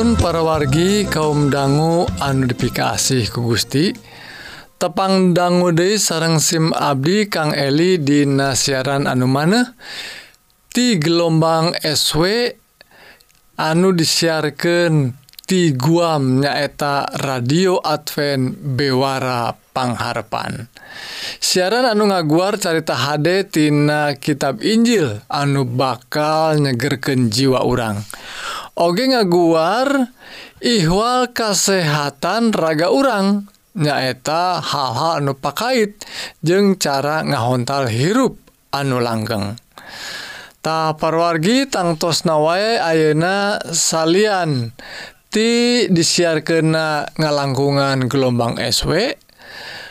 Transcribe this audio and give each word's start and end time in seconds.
Sun 0.00 0.16
para 0.16 0.40
wargi 0.40 1.04
kaum 1.04 1.52
dangu 1.52 2.08
anu 2.24 2.48
dipikasih 2.48 3.28
ku 3.28 3.52
Gusti. 3.52 3.92
Tepang 4.80 5.36
dangu 5.36 5.76
De 5.76 6.00
sarang 6.00 6.40
SIM 6.40 6.72
Abdi 6.72 7.28
Kang 7.28 7.52
Eli 7.52 8.00
di 8.00 8.24
nasiaran 8.24 9.04
anu 9.04 9.28
maneh. 9.28 9.76
Ti 10.72 10.96
gelombang 10.96 11.76
SW 11.84 12.24
anu 13.60 13.92
disiarkan 13.92 15.12
ti 15.44 15.76
Guam 15.76 16.40
nyaeta 16.40 17.20
radio 17.20 17.76
Advent 17.84 18.56
Bewara 18.56 19.52
Pangharapan 19.52 20.64
siaran 21.40 21.86
anu 21.88 22.10
ngaguar 22.10 22.56
carita 22.60 22.94
HD 22.94 23.48
tina 23.48 24.14
kitab 24.16 24.60
Injil 24.64 25.24
anu 25.26 25.64
bakal 25.64 26.60
nyegerken 26.60 27.32
jiwa 27.32 27.64
urang. 27.64 28.00
oge 28.76 29.10
ngaguar 29.10 30.12
ihwal 30.60 31.32
kasehatan 31.32 32.52
raga 32.54 32.92
urang 32.92 33.48
nyaeta 33.74 34.60
hal-hal 34.60 35.22
anu 35.22 35.32
pakait 35.38 35.96
jeung 36.44 36.76
cara 36.76 37.22
ngahontal 37.22 37.88
hirup 37.90 38.36
anu 38.74 38.98
langgeng. 39.00 39.58
Ta 40.60 40.92
parwargi 40.92 41.64
tangtos 41.72 42.28
nawae 42.28 42.76
ayeuna 42.76 43.56
salian 43.72 44.76
ti 45.32 45.86
disiarkena 45.88 47.16
ngalangkungan 47.16 48.10
gelombang 48.10 48.60
SW 48.60 49.16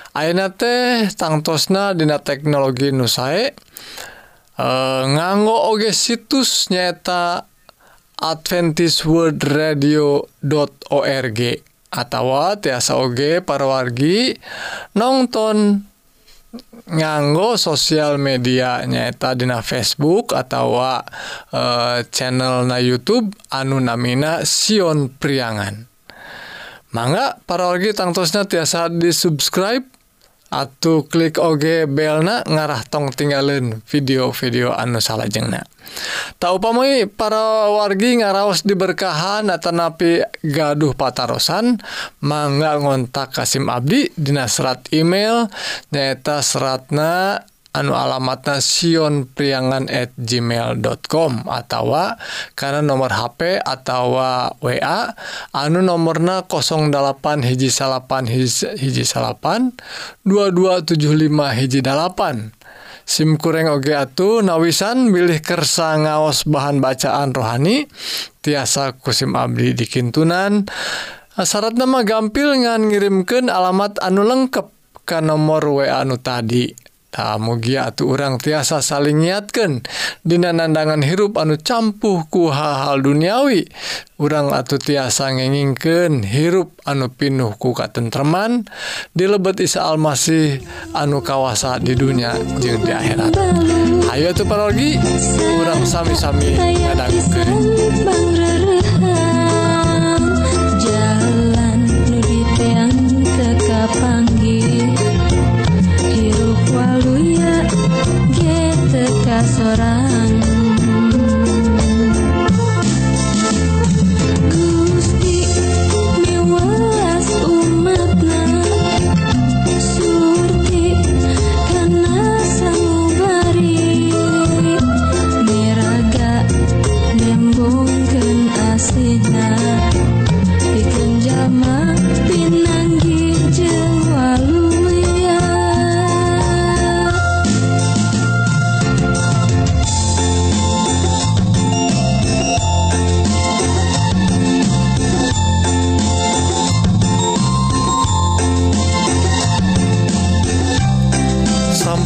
Ayeuna 0.10 0.50
teh 0.52 1.08
tangtosna 1.16 1.94
dina 1.96 2.20
teknologi 2.20 2.92
nusae 2.92 3.54
e, 3.54 3.54
eh, 4.60 5.04
nganggo 5.16 5.70
oge 5.70 5.94
situs 5.96 6.68
nyaeta 6.74 7.49
Adventist 8.20 9.08
World 9.08 9.40
Radio.org 9.48 11.40
atawa 11.90 12.60
tiasa 12.60 13.00
oge 13.00 13.40
para 13.42 13.64
wargi 13.66 14.36
nonton 14.92 15.88
nganggo 16.90 17.56
sosial 17.58 18.20
media 18.20 18.84
nyaeta 18.84 19.40
dina 19.40 19.64
Facebook 19.64 20.36
atawa 20.36 21.02
channel 22.12 22.68
na 22.68 22.78
YouTube 22.84 23.32
anu 23.56 23.80
namina 23.80 24.44
Sion 24.44 25.10
Priangan. 25.10 25.88
Mangga 26.92 27.40
para 27.48 27.72
wargi 27.72 27.96
tangtosna 27.96 28.44
tiasa 28.50 28.90
di 28.92 29.14
subscribe 29.16 29.86
atau 30.50 31.06
klik 31.06 31.38
oge 31.38 31.86
belna 31.86 32.42
ngarah 32.46 32.86
tong 32.90 33.14
tinggalin 33.14 33.82
video-video 33.86 34.74
anu 34.74 34.98
salahjengna. 34.98 35.66
Ta 36.38 36.54
upami 36.54 37.10
para 37.10 37.70
wargi 37.74 38.22
ngaraos 38.22 38.62
diberkahan 38.62 39.50
atanapi 39.50 40.22
gaduh 40.46 40.94
patarosan, 40.94 41.82
mangga 42.22 42.78
ngontak 42.78 43.34
Kasim 43.34 43.66
Abdi 43.70 44.14
dina 44.14 44.46
serat 44.46 44.86
email 44.94 45.50
nyaeta 45.90 46.46
seratna 46.46 47.42
anu 47.74 47.94
alamatna 47.94 48.58
Sion 48.60 49.30
priangan 49.30 49.86
at 49.94 50.14
gmail.com 50.18 51.46
atautawa 51.46 52.18
karena 52.58 52.82
nomor 52.82 53.14
HP 53.14 53.62
atautawa 53.62 54.58
wa 54.58 54.74
anu 55.54 55.86
nomorna 55.86 56.42
08 56.46 57.46
hiji 57.46 57.70
salapan 57.70 58.26
hiji 58.26 59.04
salapan 59.06 59.70
2275 60.26 61.60
hiji 61.60 61.80
8 61.86 62.60
SIM 63.10 63.42
kureng 63.42 63.74
oge 63.74 63.98
atuh 63.98 64.46
nawisan 64.46 65.10
bilih 65.10 65.42
kersa 65.42 65.98
ngaos 65.98 66.46
bahan 66.46 66.78
bacaan 66.78 67.34
rohani 67.34 67.90
tiasa 68.46 68.94
kusim 69.02 69.34
Abdi 69.34 69.74
dikintunan. 69.74 70.70
Syarat 71.34 71.74
nama 71.74 72.06
gampil 72.06 72.54
ngan 72.54 72.86
ngirimkan 72.86 73.50
alamat 73.50 73.98
anu 74.06 74.22
lengkap 74.30 74.70
ke 75.10 75.26
nomor 75.26 75.82
wa 75.82 76.06
anu 76.06 76.22
tadi. 76.22 76.70
mugia 77.42 77.90
tuh 77.92 78.14
orang 78.14 78.38
tiasa 78.38 78.86
saling 78.86 79.18
niatkan 79.18 79.82
Dina 80.22 80.54
nandangan 80.54 81.02
hirup 81.02 81.42
anu 81.42 81.58
campuhku 81.58 82.54
hal-hal 82.54 83.02
duniawi. 83.02 83.66
Urang 84.20 84.52
atau 84.52 84.76
tiasa 84.76 85.32
ngengingken 85.32 86.28
hirup 86.28 86.76
anu 86.84 87.08
pinuhku 87.08 87.72
katentreman 87.72 88.68
di 89.16 89.26
lebet 89.26 89.64
Isa 89.64 89.88
Almasih 89.88 90.60
anu 90.92 91.24
kawasa 91.24 91.80
di 91.80 91.96
dunia 91.96 92.36
jeung 92.60 92.84
di 92.84 92.92
akhirat. 92.92 93.34
Ayo 94.12 94.36
tuh 94.36 94.44
parologi 94.44 95.00
kurang 95.40 95.88
sami-sami 95.88 96.58
kadang 96.58 97.16
ke 97.32 97.44
너라. 109.70 109.99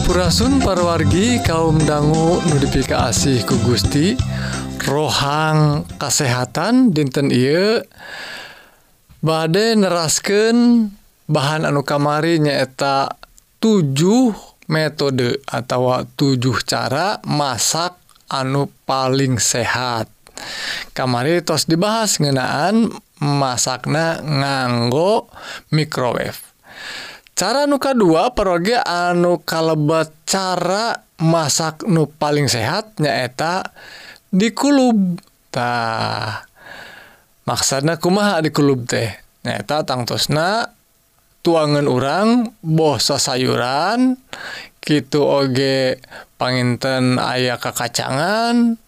Hampurasun 0.03 0.59
parwargi 0.59 1.39
kaum 1.47 1.79
dangu 1.79 2.43
notifikasi 2.51 3.47
ku 3.47 3.55
Gusti 3.63 4.11
rohang 4.83 5.87
kasehatan 5.95 6.91
dinten 6.91 7.31
I 7.31 7.79
badai 9.23 9.79
nerasken 9.79 10.91
bahan 11.31 11.63
anu 11.63 11.87
kamari 11.87 12.35
nyaeta 12.43 13.15
7 13.63 14.67
metode 14.67 15.39
atau 15.47 15.95
7 15.95 16.19
cara 16.67 17.23
masak 17.23 17.95
anu 18.27 18.67
paling 18.83 19.39
sehat. 19.39 20.11
Kamari 20.91 21.39
tos 21.47 21.63
dibahas 21.63 22.19
ngenaan 22.19 22.91
masakna 23.23 24.19
nganggo 24.19 25.31
microwave. 25.71 26.52
cara 27.33 27.65
nuka 27.65 27.97
dua 27.97 28.33
peroge 28.37 28.77
anu 28.81 29.41
kalebet 29.41 30.13
cara 30.29 31.01
masak 31.21 31.85
nu 31.89 32.05
paling 32.05 32.45
sehat 32.49 32.97
nyaeta 33.01 33.73
dikulubtah 34.33 35.61
maksana 37.45 37.97
kumaha 38.01 38.41
dikulub 38.41 38.85
teh? 38.89 39.13
Nyaeta 39.43 39.83
tangtosna 39.83 40.71
tuangan 41.43 41.85
orang 41.91 42.55
bosa 42.63 43.19
sayuran 43.19 44.15
gitu 44.79 45.27
oge 45.27 45.99
panginten 46.39 47.19
ayah 47.19 47.59
kekacangan 47.59 48.79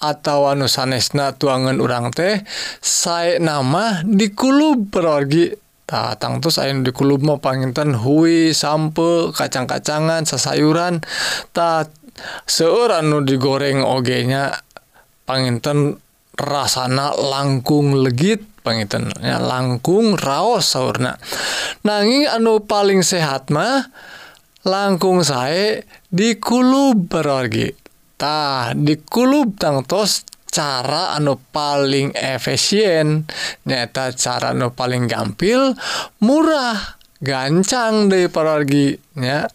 atau 0.00 0.48
anu 0.50 0.66
sanesna 0.66 1.36
tuangan 1.38 1.78
orang 1.78 2.10
teh 2.10 2.42
saya 2.82 3.38
nama 3.38 4.02
dikulub 4.02 4.90
perorgi 4.90 5.54
datang 5.90 6.38
terus 6.38 6.62
ayo 6.62 6.78
di 6.86 6.94
kulub 6.94 7.26
mah 7.26 7.42
panginten 7.42 7.98
hui 7.98 8.54
sampe 8.54 9.34
kacang-kacangan 9.34 10.22
sasayuran. 10.22 11.02
Tak 11.50 11.90
seueur 12.46 12.94
anu 12.94 13.26
digoreng 13.26 13.82
ogenya 13.82 14.54
panginten 15.26 15.98
rasana 16.38 17.10
langkung 17.18 17.98
legit 18.00 18.46
pangintennya 18.60 19.40
langkung 19.40 20.16
raos 20.16 20.72
sauna 20.72 21.16
nanging 21.84 22.28
anu 22.28 22.64
paling 22.64 23.00
sehat 23.00 23.48
mah 23.48 23.88
langkung 24.64 25.24
saya 25.24 25.80
dikulub 26.12 27.08
berorgi 27.08 27.72
tah 28.20 28.76
dikulub 28.76 29.56
tangtos 29.56 30.28
cara 30.50 31.14
anu 31.14 31.38
paling 31.54 32.10
efisien 32.12 33.24
nyata 33.64 34.10
cara 34.18 34.50
anu 34.50 34.74
paling 34.74 35.06
gampil 35.06 35.78
murah 36.18 36.98
gancang 37.22 38.10
deh 38.10 38.26
parargi 38.26 38.98
ya 39.14 39.46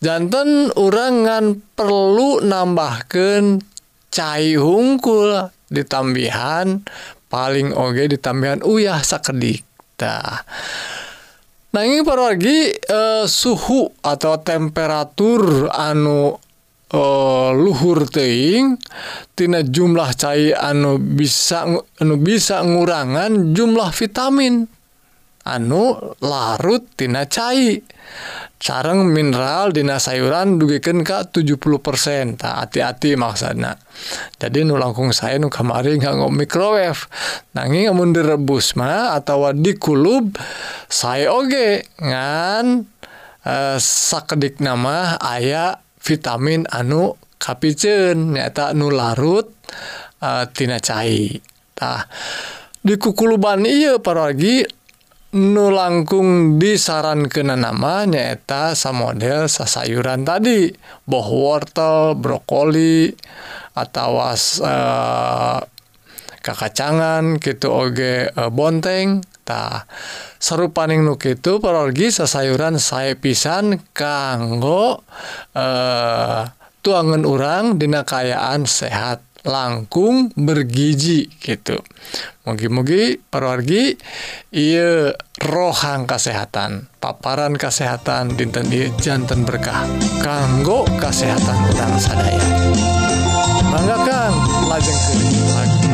jantan 0.00 0.72
urangan 0.72 1.60
perlu 1.76 2.40
nambahkan 2.40 3.60
cai 4.08 4.56
hungkul 4.56 5.52
ditambihan 5.68 6.80
paling 7.26 7.72
oge 7.76 8.06
ditambahan 8.12 8.64
uyah 8.64 9.00
sakedikta 9.04 10.44
nanging 11.72 12.04
parwargi 12.04 12.76
eh, 12.76 13.24
suhu 13.24 13.88
atau 14.04 14.36
temperatur 14.44 15.72
anu 15.72 16.36
uh, 16.92 17.50
luhur 17.56 18.06
teingtina 18.08 19.64
jumlah 19.64 20.12
cair 20.16 20.56
anu 20.56 21.00
bisa 21.00 21.66
anu 21.98 22.14
bisa 22.20 22.62
ngurangan 22.62 23.56
jumlah 23.56 23.90
vitamin. 23.92 24.68
Anu 25.42 25.98
larut 26.22 26.86
tina 26.94 27.26
cair 27.26 27.82
sarang 28.62 29.10
mineral 29.10 29.74
Dina 29.74 29.98
sayuran 29.98 30.62
dugiken 30.62 31.02
Ka 31.02 31.26
70% 31.26 32.38
tak 32.38 32.54
hati-hati 32.62 33.18
maksana. 33.18 33.74
Jadi 34.38 34.62
nu 34.62 34.78
langkung 34.78 35.10
saya 35.10 35.42
nu 35.42 35.50
kamari 35.50 35.98
nganggo 35.98 36.30
microwave. 36.30 37.10
Nanging 37.58 37.90
amun 37.90 38.14
direbus 38.14 38.78
mah 38.78 39.18
atau 39.18 39.50
dikulub 39.50 40.38
saya 40.86 41.34
oge. 41.34 41.90
Ngan 41.98 42.86
eh, 43.42 43.78
sakedik 43.82 44.62
nama 44.62 45.18
ayah 45.18 45.81
vitamin 46.02 46.66
anu 46.68 47.14
kapicen 47.38 48.34
nyata 48.34 48.74
nu 48.74 48.90
larut 48.90 49.50
uh, 50.22 50.44
tina 50.50 50.78
cairtah 50.82 52.06
dikukuluban 52.82 53.62
Iia 53.66 54.02
paragi 54.02 54.66
nu 55.32 55.72
langkung 55.72 56.60
disaran 56.60 57.24
kena 57.24 57.56
nama 57.56 58.04
nyaeta 58.04 58.76
sa 58.76 58.92
model 58.92 59.48
sasayuran 59.48 60.28
tadi 60.28 60.68
boh 61.08 61.28
wortel 61.32 62.18
brokoli 62.20 63.08
atau 63.72 64.20
uh, 64.20 65.58
kakacangan 66.42 67.40
gitu 67.40 67.72
oge 67.72 68.28
uh, 68.28 68.50
bonteng. 68.52 69.24
Tah 69.42 69.84
serupaning 70.38 71.02
nu 71.02 71.18
kitu 71.18 71.58
paralgi 71.58 72.14
sasayuran 72.14 72.78
saya 72.78 73.18
pisan 73.18 73.82
kanggo 73.94 75.02
eh, 75.54 76.42
tuangan 76.82 77.22
orang 77.22 77.78
dina 77.78 78.02
kayaan 78.02 78.66
sehat 78.66 79.22
langkung 79.42 80.30
bergizi 80.38 81.26
gitu. 81.42 81.82
Mugi-mugi 82.46 83.18
parwargi 83.18 83.94
iya 84.54 85.14
rohang 85.42 86.06
kesehatan 86.06 86.90
paparan 86.98 87.54
kesehatan 87.54 88.34
dinten 88.34 88.66
ieu 88.70 88.90
janten 88.98 89.46
berkah 89.46 89.86
kanggo 90.22 90.86
kesehatan 90.98 91.58
orang 91.74 91.94
sadaya. 91.98 92.46
Mangga 93.70 93.98
kang 94.06 94.34
lajeng 94.70 94.98
ke 94.98 95.14
lagi 95.54 95.91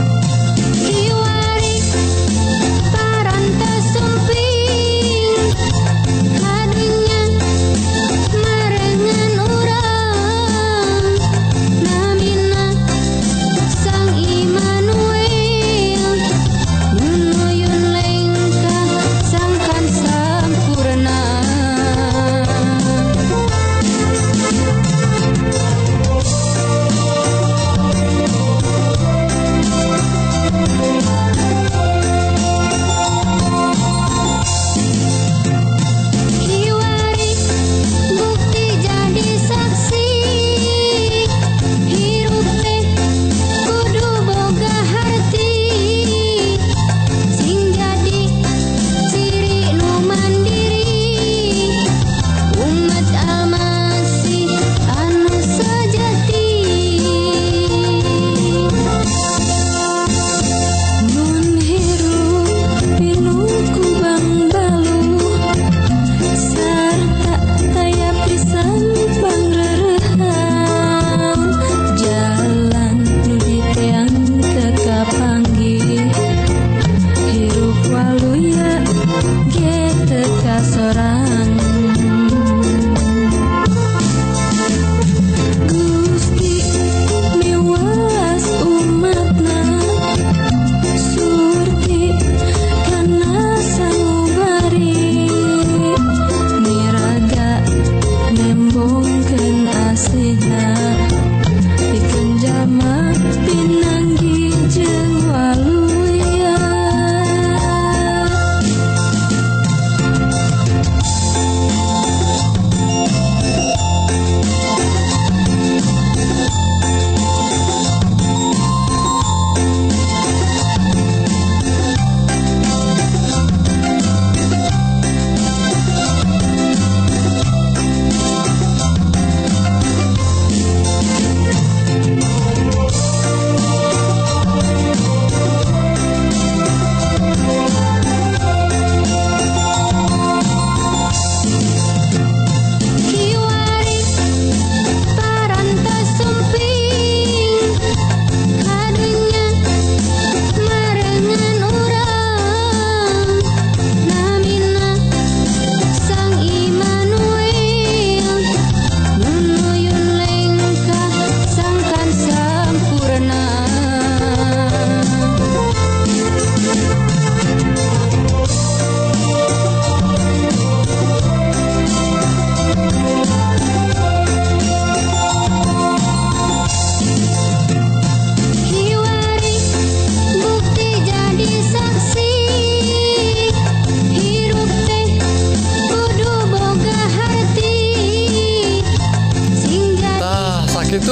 seorang 80.59 81.48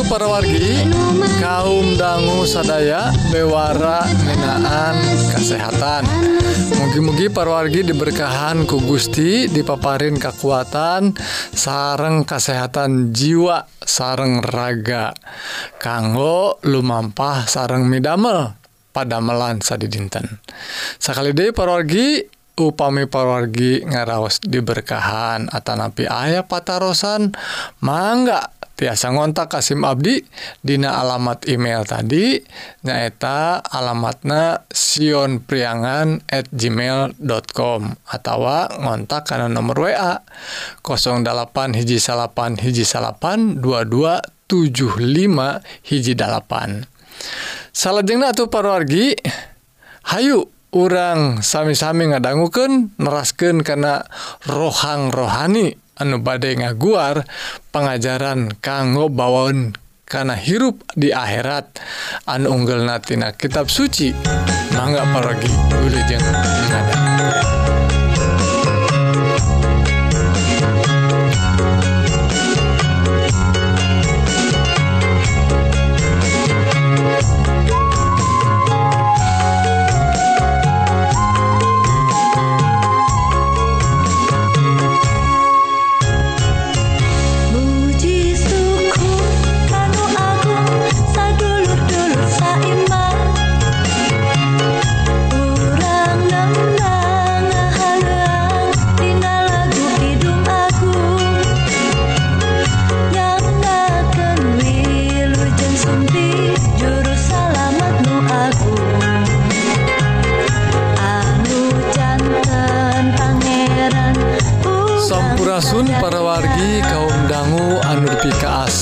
para 0.07 0.31
wargi 0.31 0.87
kaum 1.43 1.99
dangu 1.99 2.47
sadaya 2.47 3.11
bewara 3.35 4.07
ngenaan 4.07 4.97
kesehatan. 5.35 6.07
Mugi-mugi 6.79 7.27
parwargi 7.29 7.83
diberkahan 7.83 8.67
ku 8.71 8.79
Gusti 8.83 9.51
dipaparin 9.51 10.19
kekuatan 10.19 11.15
sareng 11.55 12.23
kesehatan 12.23 13.11
jiwa 13.11 13.67
sareng 13.83 14.43
raga. 14.47 15.11
Kanggo 15.83 16.63
lumampah 16.63 17.47
sareng 17.51 17.87
midamel 17.91 18.55
pada 18.95 19.21
melansa 19.21 19.77
di 19.77 19.91
dinten 19.91 20.41
sekali 20.97 21.37
De 21.37 21.53
pargi 21.53 22.25
upami 22.57 23.05
parwargi 23.05 23.85
ngaraos 23.85 24.41
diberkahan. 24.41 25.53
At 25.53 25.69
napi 25.69 26.09
ayah 26.09 26.49
patarosan 26.49 27.37
mangga 27.85 28.56
tiasa 28.77 29.09
ngontak 29.11 29.57
Kasim 29.57 29.83
Abdi 29.83 30.21
Dina 30.61 31.01
alamat 31.01 31.49
email 31.49 31.83
tadi 31.89 32.37
nyaeta 32.85 33.65
alamatna 33.65 34.69
Sion 34.69 35.41
priangan 35.41 36.21
at 36.29 36.53
gmail.com 36.53 37.81
atau 38.13 38.39
ngontak 38.77 39.25
karena 39.25 39.49
nomor 39.49 39.89
WA 39.89 40.21
08 40.85 41.73
hiji 41.73 41.97
salapan 41.97 42.61
hiji 42.61 42.85
salapan 42.85 43.59
2275 43.65 44.53
hiji 45.89 46.13
dalapan 46.13 46.85
salahjengna 47.73 48.37
tuh 48.37 48.53
parwargi 48.53 49.17
Hayu 50.07 50.47
orang 50.71 51.43
sami-sami 51.43 52.13
ngadangguken 52.13 52.95
nerasken 53.01 53.65
karena 53.67 54.07
rohang 54.47 55.11
rohani 55.11 55.75
anu 55.97 56.21
bade 56.21 56.57
ngaguar 56.57 57.25
pengajaran 57.73 58.53
kanggo 58.61 59.09
bawaun 59.09 59.75
karena 60.07 60.39
hirup 60.39 60.87
di 60.95 61.11
akhirat. 61.11 61.83
Anu 62.31 62.55
unggul 62.55 62.87
natina 62.87 63.35
kitab 63.35 63.67
suci 63.67 64.15
mangga 64.73 65.03
paragi 65.11 65.51
wilujeng 65.83 66.23
ngadang 66.71 67.06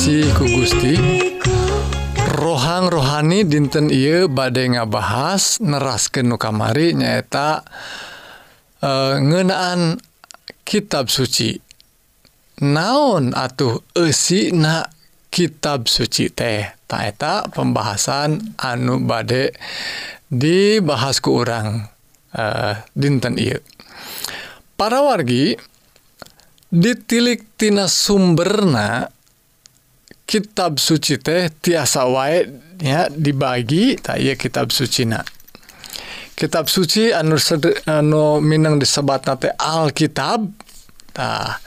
Kasih 0.05 0.37
ku 0.37 0.45
Gusti 0.45 1.01
rohang 2.37 2.93
rohani 2.93 3.41
dinten 3.41 3.89
Ieu 3.89 4.29
badai 4.29 4.77
ngabahas 4.77 5.65
nerasken 5.65 6.29
nukamari 6.29 6.93
nyaeta 6.93 7.65
e, 8.85 8.91
ngenaan 9.17 9.97
kitab 10.61 11.09
suci. 11.09 11.57
Naon 12.69 13.33
atuh 13.33 13.81
esi 13.97 14.53
na 14.53 14.85
kitab 15.33 15.89
suci 15.89 16.29
teh? 16.29 16.69
Taeta 16.85 17.49
pembahasan 17.49 18.61
anu 18.61 19.01
badai 19.09 19.57
dibahasku 20.29 21.33
orang 21.33 21.81
e, 22.29 22.45
dinten 22.93 23.41
Ieu. 23.41 23.57
Para 24.77 25.01
wargi 25.01 25.57
ditilik 26.69 27.57
tina 27.57 27.89
sumberna 27.89 29.14
kitab 30.35 30.83
suci 30.83 31.23
teh 31.23 31.47
tiasa 31.47 32.11
wae 32.11 32.43
ya 32.83 33.07
dibagi. 33.07 33.95
Tay 34.03 34.35
kitab 34.35 34.75
sucina 34.75 35.23
kitab 36.35 36.67
suci 36.67 37.15
anu 37.15 37.39
anu 37.87 38.43
Minang 38.43 38.83
disebat 38.83 39.31
nate 39.31 39.55
Alkitabtah 39.55 41.63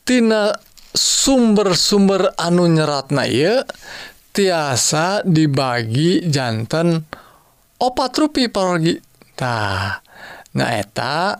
Tina 0.00 0.56
sumber-sumber 0.96 2.32
anu 2.40 2.72
nyeratna 2.72 3.28
ieu 3.28 3.60
tiasa 4.32 5.20
dibagi 5.28 6.24
jantan 6.24 7.04
opat 7.76 8.16
rupi 8.16 8.48
pergitah 8.48 10.00
nyaeta 10.56 11.36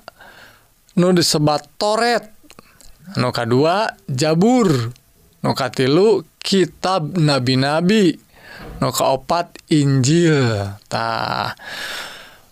nu 1.00 1.08
disebat 1.16 1.72
toret. 1.80 2.36
Nu 3.20 3.32
kadua 3.32 3.88
Jabur. 4.08 4.92
Nu 5.44 5.52
katilu 5.52 6.24
kitab 6.44 7.16
nabi-nabi 7.16 8.12
nu 8.84 8.92
kaopat 8.92 9.56
Injil. 9.72 10.76
Tah 10.92 11.56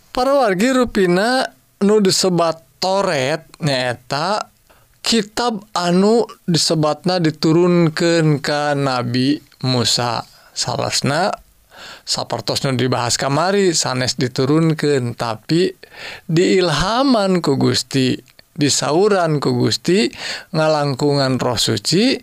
para 0.09 0.33
wargi 0.33 0.73
ruina 0.73 1.45
nu 1.85 2.01
disebat 2.01 2.65
toret 2.81 3.45
nyaeta 3.61 4.49
kitab 5.05 5.61
anu 5.77 6.25
disebatna 6.49 7.21
diturunkan 7.21 8.41
ke 8.41 8.73
Nabi 8.73 9.37
Musa. 9.69 10.25
Salasna 10.53 11.33
sapertos 12.07 12.63
nu 12.63 12.77
dibahas 12.79 13.19
kamari 13.19 13.75
sanes 13.75 14.17
diturunkan 14.17 15.13
tapi 15.19 15.75
diilhaman 16.31 17.45
ku 17.45 17.61
Gusti. 17.61 18.32
disauran 18.53 19.41
ku 19.41 19.57
Gusti 19.57 20.09
ngalangkungan 20.53 21.41
roh 21.41 21.57
suci 21.57 22.17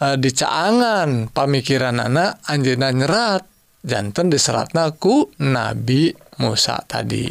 e, 0.00 0.06
dicaangan 0.16 1.28
pamikiran 1.30 2.00
anak 2.00 2.40
Anjena 2.48 2.90
nyerat. 2.92 3.44
Jantan 3.84 4.32
diseratnaku 4.32 5.44
Nabi 5.44 6.08
Musa 6.40 6.80
tadi. 6.88 7.28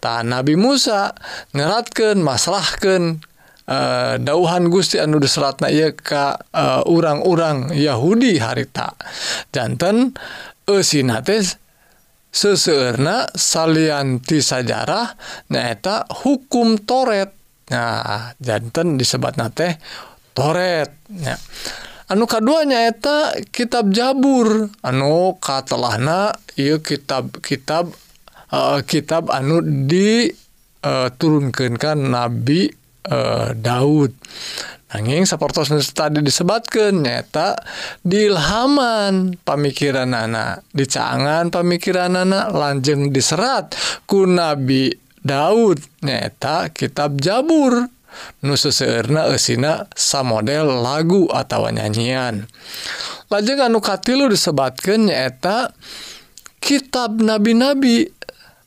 Ta 0.00 0.24
Nabi 0.24 0.56
Musa 0.56 1.12
nyeratkan 1.52 2.24
masalahkan 2.24 3.20
e, 3.68 3.78
dauhan 4.16 4.72
Gusti 4.72 4.96
anu 4.96 5.20
diseratna 5.20 5.68
ya 5.68 5.92
ka 5.92 6.40
e, 6.48 6.88
urang-urang 6.88 7.68
Yahudi 7.76 8.40
harita. 8.40 8.96
Jantan 9.52 10.16
esinates 10.64 11.60
seseurna 12.34 13.30
salianti 13.30 14.40
sajarah 14.42 15.14
nyaeta 15.52 16.08
hukum 16.24 16.80
Toret. 16.82 17.43
Nah 17.72 18.36
jantan 18.36 19.00
disebutna 19.00 19.48
teh 19.48 19.80
toret 20.34 20.90
ya. 21.08 21.38
anu 22.10 22.26
keduanya 22.28 22.90
eta 22.90 23.32
kitab 23.48 23.88
Jabur 23.94 24.68
anu 24.84 25.38
katelahna 25.40 26.36
yuk 26.58 26.82
kitab-kitab 26.84 27.88
uh, 28.52 28.76
eh, 28.76 28.84
kitab 28.84 29.32
anu 29.32 29.64
diturunkankan 29.64 31.98
eh, 32.02 32.04
uh, 32.04 32.12
Nabi 32.12 32.68
uh, 33.08 33.56
Daud 33.56 34.12
nanging 34.94 35.26
saportos 35.26 35.74
tadi 35.90 36.22
disebatkan 36.22 37.02
nyata 37.02 37.58
dilhaman 38.06 39.34
pamikiran 39.42 40.14
anak 40.14 40.62
dicangan 40.70 41.50
pamikiran 41.50 42.14
anak 42.14 42.54
lanjeng 42.54 43.10
diserat 43.10 43.74
ku 44.06 44.22
Nabi 44.22 45.03
Daud. 45.24 45.80
Nyaeta 46.04 46.68
kitab 46.70 47.18
Jabur. 47.18 47.88
Nuseseurna 48.46 49.26
esina 49.34 49.90
samodel 49.98 50.70
lagu 50.84 51.26
atau 51.34 51.66
nyanyian. 51.66 52.46
Lajeng 53.26 53.58
anu 53.58 53.82
katilu 53.82 54.30
disebatkan 54.30 55.10
nyaeta 55.10 55.74
kitab 56.62 57.18
nabi-nabi. 57.18 58.06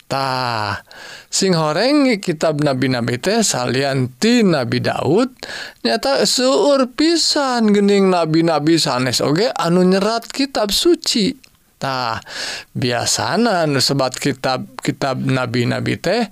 Tah 0.08 0.84
sing 1.28 1.52
horeng 1.52 2.08
kitab 2.24 2.64
nabi-nabi 2.64 3.20
teh 3.20 3.44
salianti 3.44 4.40
Nabi 4.40 4.80
Daud 4.80 5.36
nyata 5.84 6.24
seueur 6.24 6.88
pisan 6.96 7.76
gening 7.76 8.08
nabi-nabi 8.08 8.80
sanes 8.80 9.20
oge 9.20 9.52
anu 9.52 9.84
nyerat 9.84 10.32
kitab 10.32 10.72
suci. 10.72 11.47
tah 11.78 12.20
biasanya 12.74 13.70
nu 13.70 13.78
sebat 13.78 14.18
kitab-kitab 14.18 15.22
nabi-nabi 15.22 15.96
teh 15.98 16.28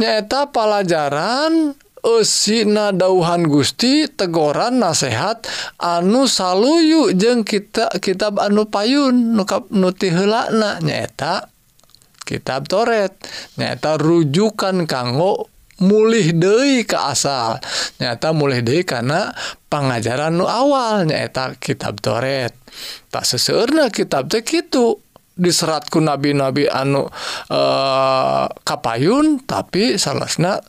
nyata 0.00 0.48
pelajaran 0.50 1.76
Usina 2.02 2.90
dauhan 2.90 3.46
Gusti 3.46 4.10
tegoran 4.10 4.82
nasehat 4.82 5.46
anu 5.78 6.26
saluyu 6.26 7.14
jeung 7.14 7.46
kita 7.46 7.94
kitab 8.02 8.42
anu 8.42 8.66
payun 8.66 9.38
nukap 9.38 9.70
nuti 9.70 10.10
helakna 10.10 10.82
nyaeta 10.82 11.46
kitab 12.26 12.66
Toret 12.66 13.14
nyata 13.54 14.02
rujukan 14.02 14.82
kanggo 14.90 15.51
mulih 15.82 16.30
deui 16.32 16.86
ke 16.86 16.94
asal. 16.94 17.58
Nyata 17.98 18.30
mulih 18.30 18.62
deui 18.62 18.86
karena 18.86 19.34
pengajaran 19.66 20.38
nu 20.38 20.46
awal 20.46 21.04
nyaeta 21.04 21.58
kitab 21.58 21.98
Toret. 21.98 22.54
Tak 23.10 23.26
seseurna 23.26 23.90
kitab 23.90 24.30
teh 24.30 24.46
gitu 24.46 25.02
diseratku 25.32 25.98
nabi-nabi 25.98 26.68
anu 26.68 27.08
eh 27.50 28.46
kapayun 28.64 29.42
tapi 29.42 29.98
salahna 29.98 30.62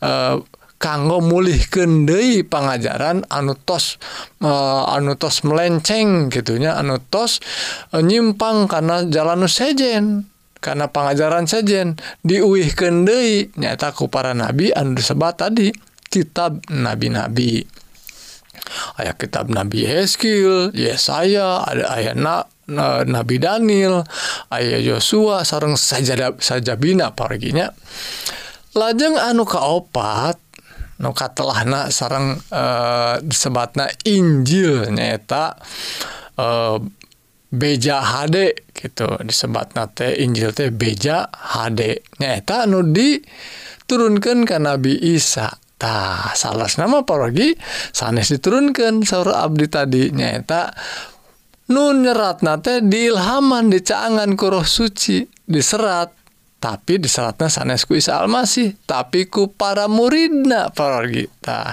eh 0.00 0.38
kanggo 0.80 1.20
mulih 1.20 1.60
Dei 2.08 2.40
pengajaran 2.40 3.28
anu 3.28 3.52
tos 3.52 4.00
e, 4.40 4.48
anu 4.96 5.12
tos 5.20 5.44
melenceng 5.44 6.32
gitunya 6.32 6.80
anu 6.80 6.96
tos 6.96 7.44
eh, 7.92 8.00
nyimpang 8.00 8.64
karena 8.64 9.04
jalan 9.04 9.44
nu 9.44 9.48
sejen. 9.48 10.29
Karena 10.60 10.92
pengajaran 10.92 11.48
sejen 11.48 11.96
diuih 12.24 12.72
kendai 12.76 13.48
nyata 13.56 13.96
ku 13.96 14.12
para 14.12 14.36
nabi 14.36 14.72
anu 14.72 14.94
disebat 14.96 15.40
tadi 15.40 15.72
kitab 16.12 16.60
nabi-nabi 16.68 17.64
ayat 19.00 19.16
kitab 19.18 19.50
Nabi 19.50 19.82
Heskil, 19.82 20.70
Yesaya, 20.76 21.64
ada 21.66 21.90
ayat 21.90 22.14
na, 22.14 22.46
na- 22.70 23.02
Nabi 23.02 23.42
Daniel, 23.42 24.06
ayat 24.52 24.84
Yosua, 24.84 25.42
sareng 25.42 25.74
saja 25.74 26.34
sajabina 26.38 27.10
paraginya. 27.10 27.74
Lajeng 28.76 29.18
anu 29.18 29.42
kaopat, 29.42 30.38
nu 31.02 31.10
katelahna 31.10 31.90
sareng 31.90 32.38
eh, 32.52 33.16
disebatna 33.24 33.90
Injil 34.06 34.86
nyaeta 34.92 35.58
eh, 36.38 36.76
beja 37.50 38.00
HD 38.00 38.54
gitu. 38.70 39.10
Disebat 39.26 39.74
nate 39.74 40.14
Injil 40.22 40.54
teh 40.54 40.70
beja 40.70 41.26
HD 41.26 41.98
nyata 42.22 42.64
nu 42.70 42.86
diturunkan 42.86 44.46
ke 44.46 44.56
Nabi 44.56 44.94
Isa. 45.14 45.50
Tah 45.80 46.36
salah 46.36 46.68
nama 46.76 47.02
parogi 47.08 47.56
sanes 47.90 48.30
diturunkan 48.30 49.02
saur 49.02 49.34
abdi 49.34 49.66
tadi. 49.66 50.14
Nyata 50.14 50.70
nu 51.74 51.90
nyerat 51.92 52.46
nate 52.46 52.86
diilhaman 52.86 53.68
dicaangan 53.68 54.38
ku 54.38 54.46
roh 54.48 54.64
suci 54.64 55.26
diserat. 55.44 56.16
Tapi 56.60 57.00
diseratnya 57.00 57.48
sanes 57.48 57.88
ku 57.88 57.96
Isa 57.96 58.20
Almasih 58.20 58.76
tapi 58.84 59.24
ku 59.32 59.48
para 59.48 59.88
muridna 59.88 60.68
parogi. 60.68 61.24
Tah 61.40 61.72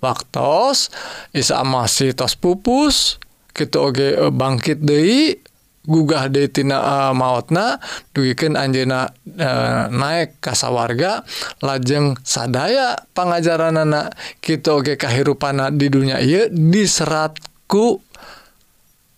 waktos 0.00 0.88
Isa 1.36 1.60
Almasih 1.60 2.16
tos 2.16 2.32
pupus 2.40 3.20
gitu 3.56 3.88
Oge 3.88 4.16
okay, 4.16 4.28
eh, 4.28 4.32
bangkit 4.32 4.78
Dei 4.82 5.36
gugah 5.82 6.30
Detina 6.30 6.78
uh, 6.78 6.86
eh, 7.10 7.12
mautna 7.14 7.82
duken 8.14 8.54
Anjena 8.54 9.06
uh, 9.06 9.10
eh, 9.34 9.84
naik 9.90 10.38
kasawarga 10.38 11.26
lajeng 11.58 12.14
sadaya 12.22 13.02
pengajaran 13.12 13.76
anak 13.76 14.14
kita 14.38 14.78
Oge 14.78 14.94
okay, 14.94 14.96
kahirupana 14.96 15.74
di 15.74 15.90
dunia 15.90 16.22
ia 16.22 16.46
diseratku 16.50 18.00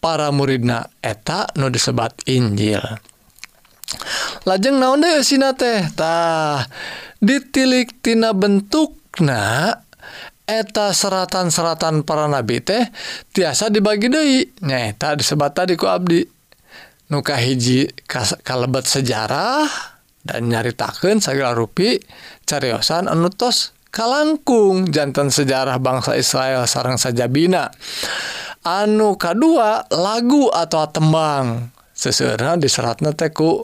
para 0.04 0.28
muridna. 0.28 0.84
Eta 1.00 1.48
nu 1.56 1.72
disebat 1.72 2.12
Injil. 2.28 2.84
Lajeng 4.44 4.76
naon 4.76 5.00
deh 5.00 5.80
tah 5.96 6.68
dittiliktina 7.24 8.36
bentuk 8.36 9.00
nah 9.24 9.83
eta 10.44 10.92
seratan-seratan 10.92 12.04
para 12.04 12.28
nabi 12.28 12.60
teh 12.60 12.84
tiasa 13.32 13.72
dibagi 13.72 14.12
Dei 14.12 14.44
nyata 14.60 15.16
disebat 15.16 15.56
tadiku 15.56 15.88
Abdi. 15.88 16.24
Nuka 17.04 17.37
hiji 17.37 17.85
kalebet 18.40 18.88
sejarah 18.88 19.68
dan 20.24 20.48
nyaritakan 20.48 21.20
segala 21.20 21.52
rui 21.52 22.00
cariosan 22.48 23.12
enutos 23.12 23.76
kalangkung 23.92 24.88
jantan 24.88 25.28
sejarah 25.28 25.76
bangsa 25.78 26.16
Israel 26.16 26.64
sarang 26.64 26.96
sajabina. 26.96 27.68
Anu 28.64 29.20
K2 29.20 29.44
lagu 29.92 30.48
atau 30.48 30.88
tembang 30.88 31.68
seseorang 31.92 32.57
di 32.57 32.72
seratnya 32.72 33.12
teku 33.12 33.61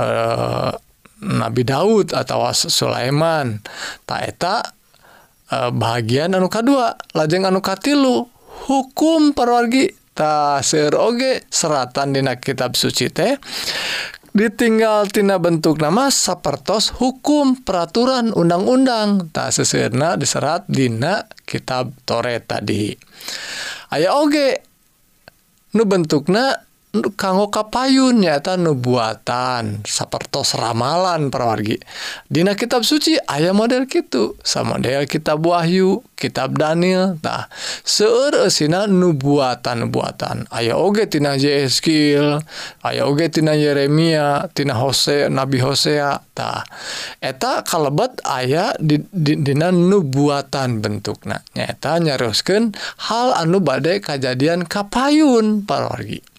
eh, 0.00 0.72
Nabi 1.20 1.62
Daud 1.68 2.16
atau 2.16 2.48
Sulaiman. 2.56 3.60
Taeta 4.08 4.79
Eh, 5.50 5.70
bagian 5.74 6.30
anu 6.38 6.46
kedua 6.46 6.94
lajeng 7.10 7.42
anu 7.42 7.58
katilu 7.58 8.22
hukum 8.70 9.34
perwargi 9.34 9.90
tasir 10.14 10.94
oge 10.94 11.42
seratan 11.50 12.14
dina 12.14 12.38
kitab 12.38 12.78
suci 12.78 13.10
teh 13.10 13.34
ditinggaltina 14.30 15.42
bentuk 15.42 15.82
nama 15.82 16.06
sapertos 16.06 16.94
hukum 17.02 17.66
peraturan 17.66 18.30
undang-undang 18.30 19.34
tak 19.34 19.50
sesirna 19.50 20.14
diserat 20.14 20.70
dina 20.70 21.26
kitab 21.42 21.98
Tore 22.06 22.38
tadi. 22.46 22.94
Aya 23.90 24.14
oge 24.22 24.62
nu 25.74 25.82
bentukna 25.82 26.62
kanggo 27.14 27.48
kapayun 27.54 28.18
nyata 28.18 28.58
nubuatan. 28.58 29.86
Sapertos 29.86 30.58
ramalan 30.58 31.30
perwargi 31.30 31.78
Dina 32.26 32.58
kitab 32.58 32.82
suci 32.82 33.14
ayah 33.30 33.54
model 33.54 33.86
gitu 33.86 34.34
sama 34.42 34.78
model 34.78 35.06
kitab 35.06 35.42
Wahyu 35.46 36.02
kitab 36.18 36.58
Daniel. 36.58 37.16
Nah 37.22 37.46
seueur 37.86 38.46
eusina 38.46 38.90
nubuatan 38.90 39.86
nubuatan 39.86 40.50
aya 40.50 40.74
oge 40.74 41.06
tina 41.06 41.38
Yeskil 41.38 42.42
aya 42.82 43.02
oge 43.06 43.30
tina 43.30 43.54
Yeremia 43.54 44.50
tina 44.50 44.74
Hose 44.74 45.30
Nabi 45.30 45.62
Hosea. 45.62 46.18
Tah 46.34 46.66
eta 47.22 47.62
kalebet 47.62 48.18
aya 48.26 48.74
di, 48.82 48.98
di, 49.14 49.38
dina 49.38 49.70
nubuatan 49.70 50.82
bentukna. 50.82 51.38
Nyata 51.54 52.02
nyaroskeun 52.02 52.74
hal 53.10 53.34
anu 53.38 53.62
bade 53.62 54.02
kajadian 54.02 54.66
kapayun 54.66 55.62
parwargi 55.62 56.29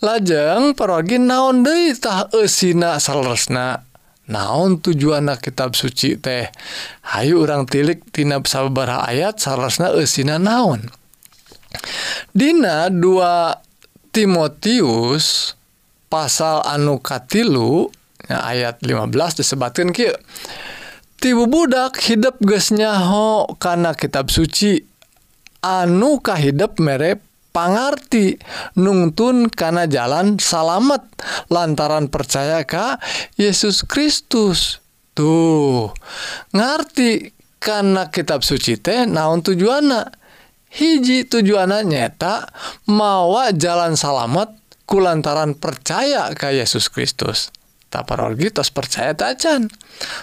lajeng 0.00 0.72
perorgi 0.76 1.20
naon 1.20 1.64
deui? 1.64 1.92
Tah 1.96 2.28
eusina 2.32 2.96
salesna 2.96 3.84
naon 4.28 4.80
tujuan 4.80 5.28
kitab 5.40 5.76
suci 5.76 6.16
teh? 6.16 6.48
Hayu 7.14 7.44
urang 7.44 7.68
tilik 7.68 8.00
tinap 8.12 8.48
sababaraha 8.48 9.08
ayat 9.08 9.40
salesna 9.40 9.92
eusina 9.92 10.40
naon? 10.40 10.88
Dina 12.34 12.90
2 12.90 14.10
Timotius 14.10 15.54
pasal 16.10 16.66
anu 16.66 16.98
katilu 16.98 17.94
nah, 18.26 18.42
ayat 18.50 18.82
15 18.82 19.38
disebatkan 19.38 19.94
ki 19.94 20.10
tibu 21.22 21.46
budak 21.46 21.94
hidup 22.02 22.42
gesnyaho 22.42 23.46
karena 23.62 23.94
kitab 23.94 24.26
suci 24.34 24.82
anukah 25.62 26.34
hidup 26.34 26.82
merep 26.82 27.22
pangarti 27.50 28.38
nungtun 28.78 29.50
kana 29.50 29.86
jalan 29.90 30.38
salamet 30.38 31.02
lantaran 31.50 32.10
percaya 32.10 32.62
ka 32.64 32.98
Yesus 33.36 33.82
Kristus. 33.86 34.82
Tuh 35.14 35.90
ngarti 36.54 37.34
karena 37.60 38.08
kitab 38.08 38.46
suci 38.46 38.78
teh 38.80 39.04
naon 39.04 39.42
tujuana? 39.44 40.08
Hiji 40.70 41.26
tujuana 41.26 41.82
nyata 41.82 42.46
mawa 42.86 43.50
jalan 43.50 43.98
salamet 43.98 44.54
kulantaran 44.86 45.58
percaya 45.58 46.30
ka 46.34 46.54
Yesus 46.54 46.86
Kristus. 46.86 47.50
Taparorgi 47.90 48.54
tos 48.54 48.70
percaya 48.70 49.18
tacan 49.18 49.66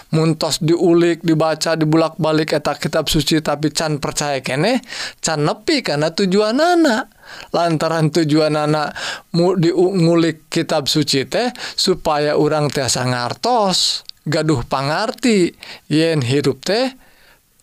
muntos 0.08 0.56
diulik 0.64 1.20
dibaca 1.20 1.76
dibulak 1.76 2.16
balik 2.16 2.56
eta 2.56 2.72
kitab 2.72 3.12
suci 3.12 3.44
tapi 3.44 3.68
can 3.76 4.00
percaya 4.00 4.40
kene 4.40 4.80
can 5.20 5.44
nepi 5.44 5.84
karena 5.84 6.08
tujuan 6.08 6.56
anak 6.56 7.12
lantaran 7.50 8.12
tujuan 8.12 8.54
anak 8.54 8.94
mu 9.34 9.56
diungulik 9.56 10.48
kitab 10.52 10.86
suci 10.86 11.24
teh 11.26 11.52
supaya 11.76 12.36
orang 12.36 12.68
tiasa 12.68 13.04
ngartos 13.08 14.04
gaduh 14.28 14.62
pangarti. 14.68 15.52
Yen 15.88 16.20
hirup 16.20 16.60
teh 16.64 16.92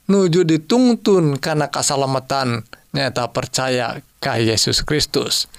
nuju 0.10 0.46
ditungtun 0.46 1.38
karena 1.38 1.70
keselamatan 1.70 2.66
nyata 2.94 3.30
percaya 3.30 4.02
ka 4.24 4.42
Yesus 4.42 4.82
Kristus. 4.82 5.50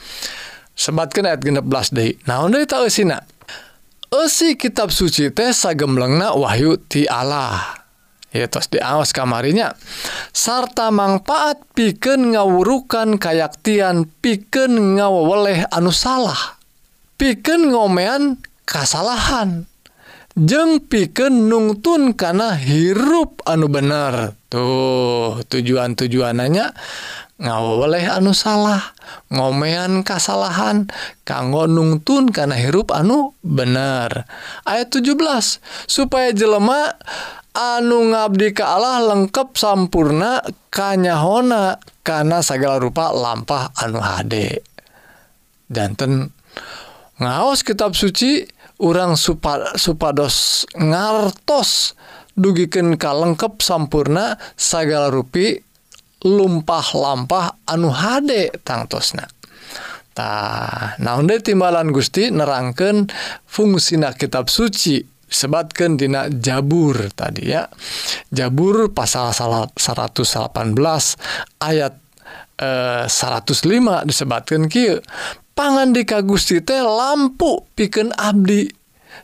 Sebatkan 0.76 1.24
ayat 1.24 1.40
16 1.40 1.96
deui. 1.96 2.20
Naon 2.28 2.52
deui 2.52 2.68
tau 2.68 2.84
sina 2.92 3.24
Esi 4.06 4.54
kitab 4.54 4.94
suci 4.94 5.34
teh 5.34 5.50
sagemlengna 5.50 6.30
wahyu 6.38 6.78
ti 6.78 7.10
Allah. 7.10 7.85
tos 8.44 8.68
diaos 8.68 9.16
kamarnya 9.16 9.72
sarta 10.36 10.92
manfaat 10.92 11.64
piken 11.72 12.36
ngawurukan 12.36 13.16
kayaktian 13.16 14.12
piken 14.20 15.00
ngawaweleh 15.00 15.64
anu 15.72 15.88
salah 15.88 16.60
piken 17.16 17.72
ngomean 17.72 18.36
kasalahan 18.68 19.64
jeng 20.36 20.84
piken 20.84 21.48
nungtun 21.48 22.12
karena 22.12 22.52
hirup 22.60 23.40
anu 23.48 23.72
bener. 23.72 24.36
Tuh 24.52 25.42
tujuan-tujuanannya 25.48 26.66
ngawaleh 27.36 28.08
anu 28.08 28.32
salah 28.32 28.80
ngomean 29.28 30.00
kasalahan 30.00 30.88
kanggo 31.28 31.68
nungtun 31.68 32.32
karena 32.32 32.56
hirup 32.56 32.92
anu 32.92 33.36
bener. 33.44 34.24
Ayat 34.64 34.88
17 34.92 35.60
supaya 35.88 36.32
jelema 36.32 36.96
anu 37.56 38.12
ngabdi 38.12 38.52
ke 38.52 38.64
Allah 38.64 39.04
lengkap 39.12 39.56
sampurna 39.56 40.44
kanyahona 40.68 41.80
karena 42.04 42.44
segala 42.44 42.76
rupa 42.76 43.10
lampah 43.10 43.72
anu 43.80 43.98
HD 43.98 44.60
danten 45.66 46.30
ngaos 47.18 47.66
kitab 47.66 47.98
suci 47.98 48.46
orang 48.78 49.16
supa, 49.18 49.74
supados 49.74 50.68
ngartos 50.76 51.96
dugiken 52.36 53.00
kalengkap 53.00 53.58
sampurna 53.64 54.36
segala 54.54 55.08
rupi 55.08 55.65
lumpah-lampah 56.26 57.62
anu 57.70 57.94
hade 57.94 58.50
tangtosna. 58.66 59.30
Tah 60.16 60.96
naon 60.98 61.30
de 61.30 61.38
timbalan 61.38 61.94
Gusti? 61.94 62.32
Nerangkeun 62.32 63.06
fungsina 63.46 64.16
kitab 64.16 64.50
suci 64.50 65.04
sebatkan 65.28 66.00
Dina 66.00 66.26
Jabur 66.32 67.12
tadi 67.12 67.52
ya. 67.52 67.68
Jabur 68.32 68.90
pasal 68.90 69.30
118 69.36 69.76
ayat 71.60 71.94
eh, 72.58 73.04
105 73.06 74.08
disebatkan 74.08 74.72
kieu. 74.72 74.98
Pangan 75.56 75.92
di 75.92 76.04
Ka 76.04 76.20
Gusti 76.20 76.60
teh 76.60 76.80
lampu 76.80 77.64
piken 77.76 78.12
Abdi 78.12 78.68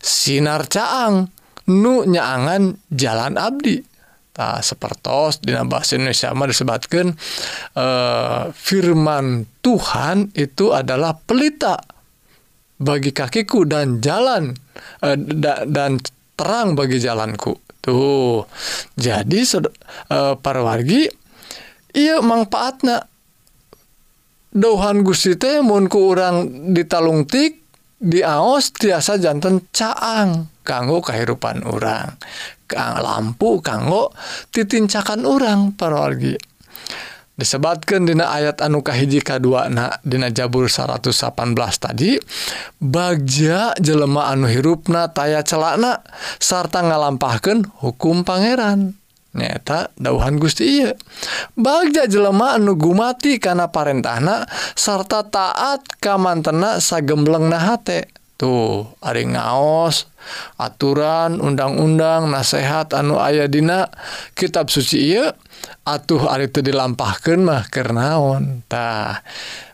sinar 0.00 0.64
caang 0.68 1.28
nu 1.68 2.04
nyaangan 2.04 2.88
jalan 2.92 3.36
Abdi. 3.36 3.91
tah 4.32 4.64
sepertos 4.64 5.44
dina 5.44 5.62
bahasa 5.68 6.00
Indonesia 6.00 6.32
mah 6.32 6.48
disebutkan 6.48 7.12
uh, 7.76 8.48
firman 8.56 9.44
Tuhan 9.60 10.32
itu 10.32 10.72
adalah 10.72 11.20
pelita 11.20 11.76
bagi 12.80 13.12
kakiku 13.12 13.68
dan 13.68 14.00
jalan 14.00 14.56
uh, 15.04 15.16
da, 15.16 15.68
dan 15.68 16.00
terang 16.34 16.74
bagi 16.74 16.98
jalanku. 16.98 17.54
Tuh. 17.82 18.46
Jadi 18.96 19.40
uh, 19.58 20.34
para 20.40 20.60
wargi 20.64 21.06
iya 21.92 22.18
manfaatnya. 22.24 23.06
Dauhan 24.52 25.00
Gusti 25.00 25.32
teh 25.40 25.64
mun 25.64 25.88
ku 25.88 26.12
urang 26.12 26.68
ditalungtik 26.76 27.64
diaos 27.96 28.68
tiasa 28.76 29.16
jantan 29.16 29.64
caang 29.72 30.52
kanggo 30.60 31.00
kehidupan 31.00 31.64
orang 31.64 32.20
lampu 32.76 33.60
kanggo 33.60 34.10
titincakan 34.50 35.24
urang 35.28 35.76
wargi 35.76 36.52
disebabkan 37.42 38.04
Dina 38.04 38.30
ayat 38.30 38.60
anuka 38.60 38.92
hiji 38.92 39.24
K2 39.24 39.72
Dina 40.04 40.28
Jabur 40.30 40.68
118 40.68 41.10
tadi 41.80 42.20
Bagja 42.78 43.72
jelema 43.80 44.28
anu 44.30 44.46
hirupna 44.46 45.08
taya 45.10 45.40
celakna 45.42 46.04
sarta 46.38 46.84
ngalampahkan 46.84 47.66
hukum 47.82 48.22
Pangeran. 48.22 48.94
Nyata 49.32 49.88
dauhan 49.96 50.36
Gusti 50.36 50.84
iya 50.84 50.92
Bagja 51.56 52.04
jelema 52.04 52.54
anu 52.60 52.76
gumati 52.76 53.40
karena 53.40 53.72
parentahna 53.72 54.44
sarta 54.76 55.24
taat 55.24 55.82
kamantena 55.98 56.78
sagemblengna 56.78 57.58
hate. 57.58 58.21
tuh 58.42 58.90
Ari 58.98 59.30
ngaos 59.30 60.10
aturan 60.58 61.38
undang-undang 61.38 62.26
nasehat 62.26 62.90
anu 62.90 63.22
ayadina 63.22 63.86
kitab 64.34 64.66
suci 64.66 65.14
iya 65.14 65.38
atuh 65.86 66.26
Ari 66.26 66.50
itu 66.50 66.58
dilampahkan 66.58 67.38
mah 67.38 67.70
kenaontah 67.70 69.22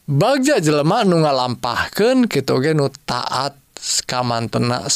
Bagja 0.09 0.61
jelema 0.61 1.05
nu 1.05 1.25
ngalampahkan 1.25 2.29
kita 2.29 2.57
ge 2.61 2.73
nu 2.77 2.93
taat 3.09 3.57
kamantena 4.05 4.89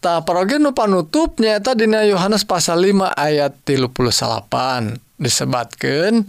tah 0.00 0.20
parogen 0.20 0.60
nu 0.64 0.76
panutup 0.76 1.40
nyaeta 1.40 1.72
dina 1.72 2.04
Yohanes 2.04 2.44
pasal 2.44 2.84
5 2.84 3.08
ayat 3.16 3.56
38 3.64 5.00
disebatkan 5.16 6.28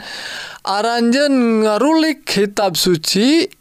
aranjen 0.63 1.63
ngarulik 1.67 2.23
kitab 2.23 2.79
suci 2.79 3.51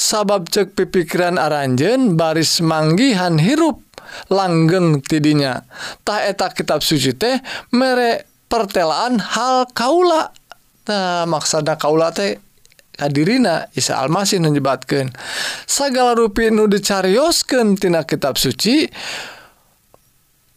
sabab 0.00 0.48
cek 0.48 0.72
pipikiran 0.72 1.36
aranjen 1.36 2.16
baris 2.16 2.64
manggihan 2.64 3.36
hirup 3.36 3.84
langgeng 4.32 5.04
tidinya. 5.04 5.60
Tah 6.00 6.24
eta 6.24 6.48
kitab 6.48 6.80
suci 6.80 7.12
teh 7.12 7.36
mere 7.76 8.24
pertelaan 8.48 9.20
hal 9.20 9.68
kaula. 9.76 10.32
Nah 10.88 11.28
maksana 11.28 11.76
kaula 11.76 12.08
teh 12.16 12.40
hadirina 12.96 13.68
Isa 13.76 14.00
Almasih 14.00 14.40
menyebatkan 14.40 15.12
segala 15.68 16.16
rupi 16.16 16.48
nu 16.48 16.64
dicarioskan 16.66 17.76
tina 17.76 18.04
kitab 18.04 18.40
suci 18.40 18.88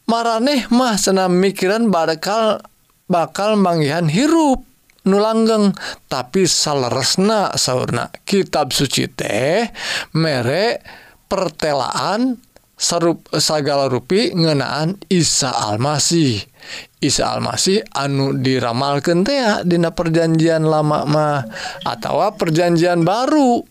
maraneh 0.08 0.68
mah 0.72 0.96
senam 1.00 1.36
mikiran 1.36 1.92
bakal 1.92 2.64
bakal 3.12 3.60
manggihan 3.60 4.08
hirup. 4.08 4.64
nulanggeng 5.04 5.76
tapi 6.08 6.48
saleresna 6.48 7.56
sauna 7.60 8.08
kitab 8.24 8.72
suci 8.72 9.12
teh 9.12 9.68
merek 10.16 10.80
pertelaan 11.28 12.40
sarup 12.84 13.32
sagala 13.40 13.88
rupi 13.88 14.36
ngenaan 14.36 15.00
Isa 15.08 15.56
Almasih. 15.56 16.44
Isa 17.00 17.32
Almasih 17.32 17.84
anu 17.96 18.36
diramalkan 18.36 19.24
teh 19.24 19.40
dina 19.64 19.96
perjanjian 19.96 20.68
lama 20.68 21.08
mah 21.08 21.48
atau 21.88 22.20
perjanjian 22.36 23.08
baru. 23.08 23.64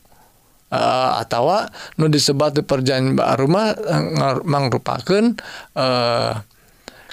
Eh, 0.72 0.80
uh, 0.80 1.20
atau 1.20 1.52
nu 2.00 2.08
disebat 2.08 2.56
di 2.56 2.64
perjanjian 2.64 3.12
baru 3.12 3.44
mah 3.44 3.76
mangrupakeun 4.40 5.36
eh, 5.76 5.80
uh, 5.84 6.32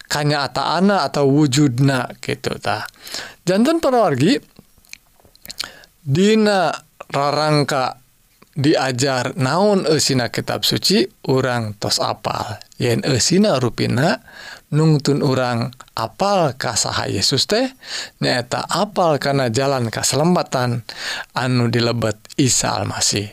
kanyaataan 0.08 0.88
atau 0.89 1.27
wujudna 1.27 2.08
gitu 2.23 2.55
tah. 2.63 2.88
jantan 3.47 3.80
perwargi 3.84 4.60
Dina 6.10 6.73
rarangka 7.13 8.02
diajar 8.58 9.38
naon 9.38 9.86
esina 9.86 10.34
kitab 10.34 10.65
suci 10.65 11.06
urang 11.30 11.78
tos 11.78 12.02
apal. 12.02 12.58
Yen 12.82 13.06
esina 13.06 13.62
ruina 13.62 14.17
nungtun 14.73 15.21
urang 15.21 15.69
apal 15.93 16.58
kasaha 16.58 17.06
Yesus 17.06 17.45
teh 17.45 17.69
nyaeta 18.25 18.65
apal 18.65 19.21
karena 19.21 19.54
jalan 19.54 19.93
kaslembatan 19.93 20.82
anu 21.38 21.69
dilebet 21.69 22.17
Isa 22.41 22.73
Almasih. 22.73 23.30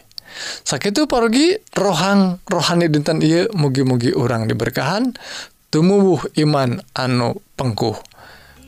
Sakit 0.69 1.09
pergi 1.09 1.57
rohang 1.73 2.45
rohani 2.45 2.93
dinten 2.93 3.25
Ieu 3.25 3.49
mugi-mugi 3.57 4.13
urang 4.13 4.45
diberkahan 4.45 5.17
tumubuh 5.73 6.29
iman 6.45 6.83
anu 6.93 7.41
pengkuh. 7.57 8.16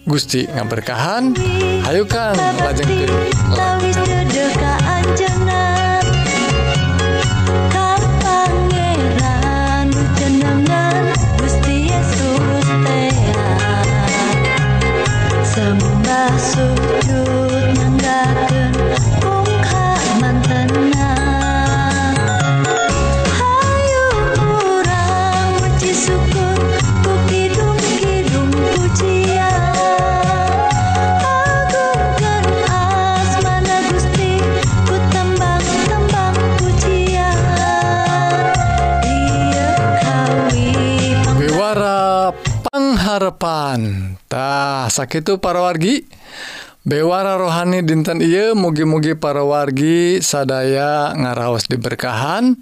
Gusti 0.08 0.48
ngaberkahan 0.48 1.36
hayukan 1.84 2.32
lajeng 2.64 2.88
ke 2.88 4.67
Parepantah 43.18 44.86
sakit 44.86 45.42
parawargi 45.42 46.06
bewara 46.86 47.34
rohani 47.34 47.82
dinten 47.82 48.22
ieu 48.22 48.54
mugi-mugi 48.54 49.18
para 49.18 49.42
wargi 49.42 50.22
sadaya 50.22 51.10
ngaraos 51.18 51.66
diberkahan. 51.66 52.54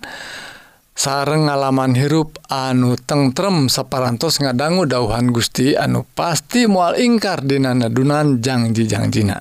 Sareng 0.97 1.53
ngalaman 1.53 1.93
hirup 1.93 2.41
anu 2.49 2.97
tengrem 2.97 3.69
separantos 3.69 4.41
ngadanggu 4.41 4.89
dauhan 4.89 5.29
Gusti 5.29 5.77
anu 5.77 6.09
pasti 6.17 6.65
mual 6.65 6.97
ingkar 6.97 7.45
dinanadunan 7.45 8.41
janji-jangjina 8.41 9.37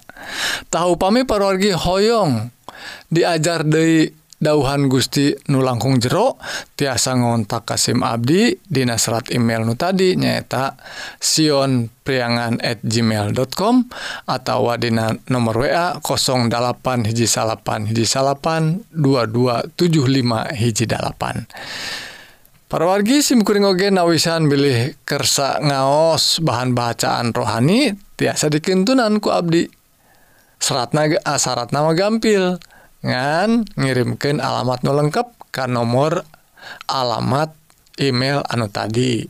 tahu 0.67 0.99
pami 0.99 1.23
parawargi 1.23 1.71
hoyong 1.71 2.51
diajar 3.07 3.63
deui 3.63 4.11
dauhan 4.45 4.85
Gusti 4.85 5.33
nu 5.49 5.65
langkung 5.65 5.97
jero 5.97 6.37
tiasa 6.77 7.17
ngontak 7.17 7.65
Kasim 7.65 8.05
Abdi 8.05 8.53
dina 8.61 9.01
serat 9.01 9.33
email 9.33 9.65
nu 9.65 9.73
tadi 9.73 10.13
nyaeta 10.13 10.77
sionpriangan 11.17 12.61
at 12.61 12.85
gmail.com 12.85 13.75
atau 14.29 14.69
dina 14.77 15.09
nomor 15.33 15.65
WA 15.65 15.97
08 15.97 17.09
hiji 17.09 17.25
salapan 17.25 17.89
hiji 17.89 18.05
salapan 18.05 18.85
2275 18.93 19.81
hiji 20.53 20.85
dalapan 20.85 21.49
Para 22.65 22.89
wargi 22.89 23.21
simkuring 23.21 23.61
oge 23.61 23.93
nawisan 23.93 24.49
bilih 24.49 24.97
kersa 25.05 25.61
ngaos 25.61 26.41
bahan 26.41 26.73
bacaan 26.73 27.29
rohani 27.29 27.93
tiasa 28.17 28.49
dikentunan 28.49 29.21
ku 29.21 29.29
abdi. 29.29 29.69
Seratna 30.57 31.05
ah, 31.23 31.37
syaratna 31.37 31.85
mah 31.85 31.93
gampil 31.93 32.57
ngan 33.05 33.69
ngirimkan 33.77 34.41
alamat 34.41 34.81
nu 34.81 34.91
lengkap 34.97 35.53
ke 35.53 35.69
nomor 35.69 36.25
alamat 36.89 37.53
email 38.01 38.41
anu 38.49 38.65
tadi. 38.67 39.23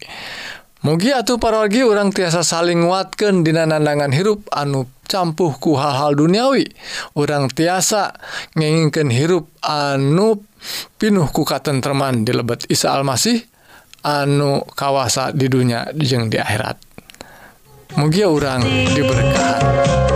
Mugi 0.85 1.09
atuh 1.09 1.41
parogi 1.41 1.81
orang 1.81 2.13
tiasa 2.13 2.45
saling 2.45 2.85
watken 2.85 3.41
dina 3.41 3.65
nandangan 3.65 4.13
hirup 4.13 4.45
anu 4.53 4.85
campuhku 5.09 5.75
hal-hal 5.75 6.13
duniawi. 6.13 6.69
Orang 7.17 7.49
tiasa 7.49 8.13
ngenginkan 8.53 9.09
hirup 9.09 9.49
anu 9.65 10.45
pinuh 11.01 11.25
ku 11.33 11.41
katentreman 11.41 12.21
di 12.21 12.31
lebet 12.38 12.69
Isa 12.69 12.93
Almasih 12.93 13.41
anu 14.05 14.61
kawasa 14.77 15.33
di 15.33 15.49
dunia 15.49 15.89
jeung 15.97 16.29
di 16.29 16.38
akhirat. 16.38 16.77
Mugia 17.97 18.29
orang 18.29 18.61
diberkahan 18.93 20.14